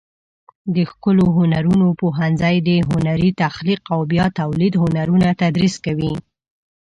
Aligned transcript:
د 0.75 0.77
ښکلو 0.91 1.25
هنرونو 1.37 1.87
پوهنځی 2.01 2.55
د 2.67 2.69
هنري 2.89 3.29
تخلیق 3.43 3.81
او 3.93 3.99
بیا 4.11 4.25
تولید 4.39 4.73
هنرونه 4.83 5.27
تدریس 5.41 5.75
کوي. 5.85 6.13